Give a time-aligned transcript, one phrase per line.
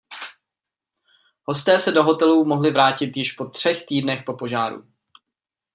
[1.45, 4.87] Hosté se do hotelu mohli vrátit již po třech týdnech po požáru.